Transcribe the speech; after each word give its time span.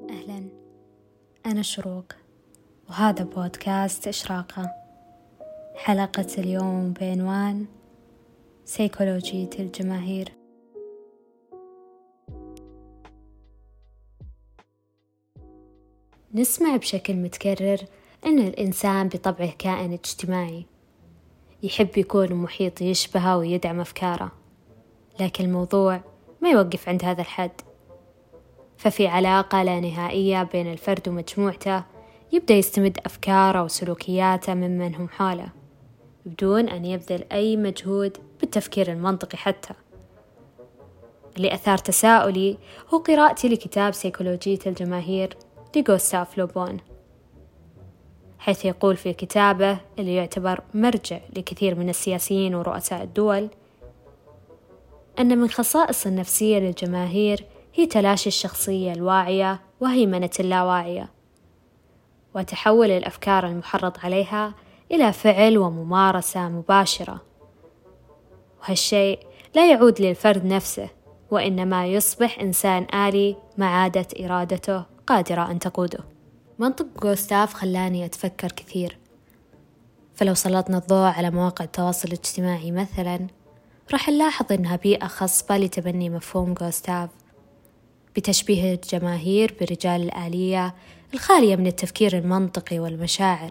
أهلا. 0.00 0.48
أنا 1.46 1.62
شروق 1.62 2.04
وهذا 2.88 3.24
بودكاست 3.24 4.08
إشراقة. 4.08 4.70
حلقة 5.74 6.26
اليوم 6.38 6.92
بعنوان 6.92 7.66
سيكولوجية 8.64 9.50
الجماهير 9.58 10.32
نسمع 16.34 16.76
بشكل 16.76 17.14
متكرر 17.14 17.78
أن 18.26 18.38
الإنسان 18.38 19.08
بطبعه 19.08 19.52
كائن 19.58 19.92
اجتماعي. 19.92 20.66
يحب 21.62 21.98
يكون 21.98 22.34
محيط 22.34 22.80
يشبهه 22.80 23.38
ويدعم 23.38 23.80
أفكاره. 23.80 24.32
لكن 25.20 25.44
الموضوع 25.44 26.00
ما 26.42 26.50
يوقف 26.50 26.88
عند 26.88 27.04
هذا 27.04 27.20
الحد. 27.20 27.60
ففي 28.76 29.06
علاقة 29.06 29.62
لا 29.62 29.80
نهائية 29.80 30.42
بين 30.42 30.72
الفرد 30.72 31.08
ومجموعته 31.08 31.82
يبدأ 32.32 32.54
يستمد 32.54 32.98
أفكاره 33.06 33.62
وسلوكياته 33.62 34.54
ممن 34.54 34.94
هم 34.94 35.08
حوله 35.08 35.48
بدون 36.26 36.68
أن 36.68 36.84
يبذل 36.84 37.24
أي 37.32 37.56
مجهود 37.56 38.16
بالتفكير 38.40 38.92
المنطقي 38.92 39.38
حتى. 39.38 39.74
اللي 41.36 41.54
أثار 41.54 41.78
تساؤلي 41.78 42.58
هو 42.94 42.98
قراءتي 42.98 43.48
لكتاب 43.48 43.92
سيكولوجية 43.92 44.58
الجماهير 44.66 45.36
لغوستاف 45.76 46.38
لوبون 46.38 46.76
حيث 48.38 48.64
يقول 48.64 48.96
في 48.96 49.12
كتابه 49.12 49.78
اللي 49.98 50.14
يعتبر 50.14 50.60
مرجع 50.74 51.20
لكثير 51.36 51.74
من 51.74 51.88
السياسيين 51.88 52.54
ورؤساء 52.54 53.02
الدول 53.02 53.48
أن 55.18 55.38
من 55.38 55.48
خصائص 55.48 56.06
النفسية 56.06 56.58
للجماهير 56.58 57.44
هي 57.74 57.86
تلاشي 57.86 58.28
الشخصية 58.28 58.92
الواعية 58.92 59.60
وهيمنة 59.80 60.30
اللاواعية 60.40 61.10
وتحول 62.34 62.90
الأفكار 62.90 63.46
المحرض 63.46 63.92
عليها 64.04 64.54
إلى 64.92 65.12
فعل 65.12 65.58
وممارسة 65.58 66.48
مباشرة. 66.48 67.20
وهالشيء 68.62 69.18
لا 69.54 69.70
يعود 69.70 70.00
للفرد 70.00 70.44
نفسه 70.44 70.88
وإنما 71.30 71.86
يصبح 71.86 72.38
إنسان 72.38 72.86
آلي 72.94 73.36
ما 73.58 73.66
عادت 73.66 74.20
إرادته 74.20 74.84
قادرة 75.06 75.50
أن 75.50 75.58
تقوده. 75.58 76.04
منطق 76.58 76.86
جوستاف 77.02 77.54
خلاني 77.54 78.04
أتفكر 78.04 78.52
كثير. 78.52 78.98
فلو 80.14 80.34
سلطنا 80.34 80.78
الضوء 80.78 81.06
على 81.06 81.30
مواقع 81.30 81.64
التواصل 81.64 82.08
الاجتماعي 82.08 82.72
مثلا 82.72 83.26
راح 83.92 84.08
نلاحظ 84.08 84.52
إنها 84.52 84.76
بيئة 84.76 85.06
خصبة 85.06 85.56
لتبني 85.56 86.10
مفهوم 86.10 86.54
جوستاف. 86.54 87.10
بتشبيه 88.16 88.74
الجماهير 88.74 89.54
برجال 89.60 90.02
الآلية 90.02 90.74
الخالية 91.14 91.56
من 91.56 91.66
التفكير 91.66 92.18
المنطقي 92.18 92.78
والمشاعر. 92.78 93.50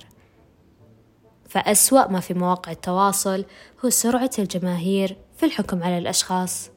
فأسوأ 1.49 2.07
ما 2.07 2.19
في 2.19 2.33
مواقع 2.33 2.71
التواصل 2.71 3.45
هو 3.85 3.89
سرعة 3.89 4.31
الجماهير 4.39 5.17
في 5.37 5.45
الحكم 5.45 5.83
على 5.83 5.97
الأشخاص. 5.97 6.69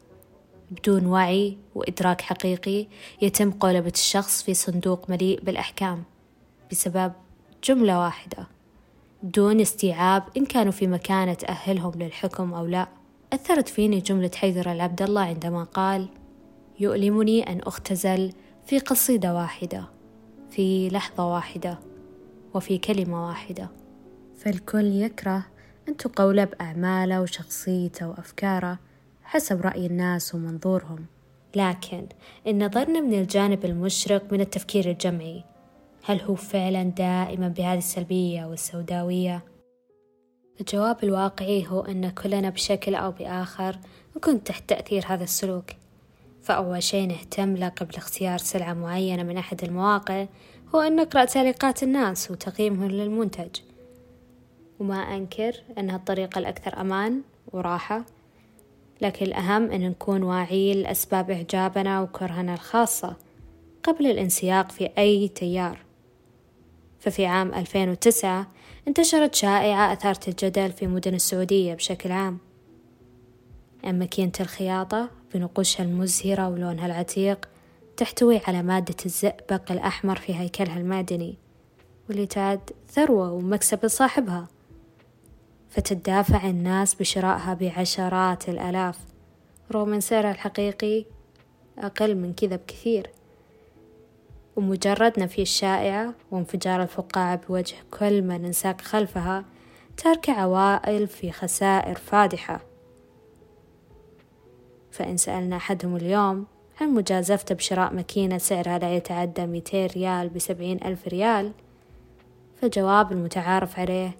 بدون 0.71 1.07
وعي 1.07 1.59
وإدراك 1.75 2.21
حقيقي 2.21 2.87
يتم 3.23 3.51
قولبة 3.51 3.93
الشخص 3.95 4.43
في 4.43 4.55
صندوق 4.55 5.11
مليء 5.11 5.41
بالأحكام 5.41 6.05
بسبب 6.71 7.13
جملة 7.65 8.01
واحدة. 8.01 8.47
بدون 9.23 9.61
استيعاب 9.61 10.23
إن 10.37 10.45
كانوا 10.47 10.73
في 10.73 10.87
مكانة 10.87 11.35
تأهلهم 11.35 11.93
للحكم 11.97 12.55
أو 12.55 12.67
لا. 12.67 12.89
أثرت 13.33 13.69
فيني 13.69 14.01
جملة 14.01 14.31
حيدر 14.35 14.73
العبد 14.73 15.03
الله 15.03 15.21
عندما 15.21 15.65
قال 15.65 16.09
يؤلمني 16.81 17.53
أن 17.53 17.61
أختزل 17.61 18.33
في 18.67 18.79
قصيدة 18.79 19.35
واحدة 19.35 19.85
في 20.51 20.89
لحظة 20.89 21.35
واحدة 21.35 21.79
وفي 22.55 22.79
كلمة 22.79 23.29
واحدة. 23.29 23.69
فالكل 24.37 24.85
يكره 24.85 25.47
أن 25.89 25.97
تقولب 25.97 26.49
أعماله 26.61 27.23
وشخصيته 27.23 28.09
وأفكاره 28.09 28.79
حسب 29.23 29.61
رأي 29.61 29.87
الناس 29.87 30.35
ومنظورهم. 30.35 31.07
لكن 31.57 32.07
إن 32.47 32.67
نظرنا 32.67 33.01
من 33.01 33.21
الجانب 33.21 33.65
المشرق 33.65 34.33
من 34.33 34.41
التفكير 34.41 34.91
الجمعي 34.91 35.45
هل 36.05 36.21
هو 36.21 36.35
فعلا 36.35 36.83
دائما 36.83 37.49
بهذه 37.49 37.79
السلبية 37.79 38.45
والسوداوية؟ 38.45 39.45
الجواب 40.61 41.05
الواقعي 41.05 41.67
هو 41.69 41.81
أن 41.81 42.11
كلنا 42.11 42.51
بشكل 42.51 42.95
أو 42.95 43.11
بآخر 43.11 43.79
نكون 44.17 44.45
تحت 44.45 44.69
تأثير 44.69 45.05
هذا 45.07 45.25
السلوك. 45.25 45.71
فأول 46.47 46.83
شيء 46.83 47.09
نهتم 47.09 47.57
له 47.57 47.69
قبل 47.69 47.97
اختيار 47.97 48.39
سلعة 48.39 48.75
معينة 48.75 49.23
من 49.23 49.37
أحد 49.37 49.65
المواقع 49.65 50.27
هو 50.75 50.81
أن 50.81 50.97
نقرأ 50.97 51.25
تعليقات 51.25 51.83
الناس 51.83 52.31
وتقييمهم 52.31 52.91
للمنتج. 52.91 53.61
وما 54.81 54.97
أنكر 54.97 55.63
أنها 55.79 55.97
الطريقة 55.97 56.39
الأكثر 56.39 56.81
أمان 56.81 57.23
وراحة 57.53 58.05
لكن 59.01 59.27
الأهم 59.27 59.71
أن 59.71 59.81
نكون 59.81 60.23
واعيين 60.23 60.77
لأسباب 60.83 61.31
إعجابنا 61.31 62.01
وكرهنا 62.01 62.55
الخاصة 62.55 63.17
قبل 63.83 64.07
الانسياق 64.07 64.73
في 64.73 64.91
أي 64.99 65.29
تيار. 65.29 65.79
ففي 67.01 67.27
عام 67.27 67.55
2009 67.55 68.47
انتشرت 68.89 69.35
شائعة 69.35 69.93
أثارت 69.93 70.29
الجدل 70.29 70.73
في 70.73 70.87
مدن 70.87 71.15
السعودية 71.15 71.75
بشكل 71.75 72.13
عام. 72.13 72.39
عن 73.85 73.99
ماكينة 73.99 74.33
الخياطة 74.41 75.11
بنقوشها 75.37 75.85
المزهرة 75.85 76.49
ولونها 76.49 76.87
العتيق 76.87 77.49
تحتوي 77.97 78.41
على 78.47 78.63
مادة 78.63 78.97
الزئبق 79.07 79.73
الأحمر 79.73 80.17
في 80.17 80.35
هيكلها 80.35 80.79
المعدني 80.79 81.39
واللي 82.09 82.27
تعد 82.27 82.71
ثروة 82.89 83.33
ومكسب 83.33 83.85
لصاحبها. 83.85 84.49
فتدافع 85.71 86.49
الناس 86.49 86.95
بشرائها 86.95 87.55
بعشرات 87.55 88.49
الآلاف 88.49 88.99
رغم 89.73 89.93
أن 89.93 90.01
سعرها 90.01 90.31
الحقيقي 90.31 91.05
أقل 91.79 92.15
من 92.15 92.33
كذا 92.33 92.57
بكثير. 92.57 93.11
ومجرد 94.57 95.21
نفي 95.21 95.43
الشائعة 95.43 96.15
وانفجار 96.31 96.83
الفقاعة 96.83 97.41
بوجه 97.49 97.77
كل 97.99 98.23
من 98.23 98.45
انساق 98.45 98.81
خلفها 98.81 99.45
ترك 99.97 100.31
عوائل 100.31 101.09
في 101.09 101.33
خسائر 101.33 101.95
فادحة. 101.95 102.76
فإن 104.97 105.17
سألنا 105.17 105.57
أحدهم 105.57 105.97
اليوم 105.97 106.47
عن 106.81 106.89
مجازفته 106.89 107.55
بشراء 107.55 107.95
ماكينة 107.95 108.39
سعرها 108.39 108.79
لا 108.79 108.97
يتعدى 108.97 109.47
ميتين 109.47 109.87
ريال 109.87 110.29
بسبعين 110.29 110.85
ألف 110.85 111.09
ريال؟ 111.09 111.53
فالجواب 112.61 113.13
المتعارف 113.13 113.79
عليه 113.79 114.17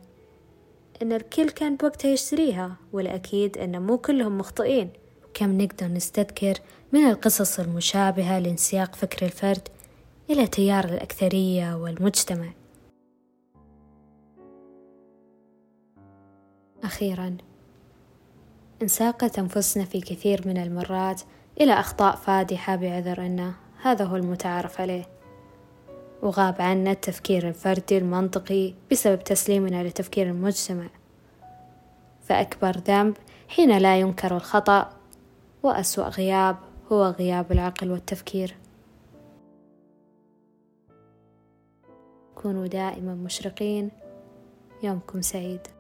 أن 1.03 1.13
الكل 1.13 1.51
كان 1.51 1.77
بوقتها 1.77 2.09
يشتريها 2.09 2.77
والأكيد 2.93 3.59
أن 3.59 3.83
مو 3.83 3.99
كلهم 3.99 4.39
مخطئين. 4.39 4.91
وكم 5.29 5.61
نقدر 5.61 5.87
نستذكر 5.87 6.55
من 6.93 7.01
القصص 7.01 7.61
المشابهة 7.61 8.39
لانسياق 8.39 8.95
فكر 8.95 9.27
الفرد 9.27 9.69
إلى 10.31 10.47
تيار 10.47 10.85
الأكثرية 10.85 11.77
والمجتمع. 11.77 12.49
أخيرا 16.85 17.37
انساقت 18.83 19.39
أنفسنا 19.39 19.85
في 19.85 20.01
كثير 20.01 20.49
من 20.49 20.57
المرات 20.57 21.23
إلى 21.61 21.73
أخطاء 21.73 22.17
فادحة 22.17 22.77
بعذر 22.77 23.27
أنه 23.27 23.55
هذا 23.83 24.05
هو 24.05 24.17
المتعارف 24.17 24.81
عليه. 24.81 25.05
وغاب 26.23 26.55
عنا 26.63 26.91
التفكير 26.91 27.49
الفردي 27.49 27.99
المنطقي 27.99 28.75
بسبب 28.91 29.25
تسليمنا 29.25 29.85
لتفكير 29.85 30.27
المجتمع. 30.27 30.87
فأكبر 32.23 32.71
ذنب 32.71 33.17
حين 33.49 33.79
لا 33.79 34.01
ينكر 34.01 34.37
الخطأ 34.37 34.93
وأسوأ 35.63 36.09
غياب 36.09 36.57
هو 36.93 37.05
غياب 37.05 37.53
العقل 37.53 37.91
والتفكير. 37.91 38.57
كونوا 42.35 42.67
دائما 42.67 43.15
مشرقين. 43.15 43.91
يومكم 44.83 45.23
سعيد. 45.23 45.76